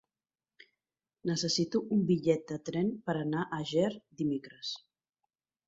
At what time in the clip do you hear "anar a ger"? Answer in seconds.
3.21-3.93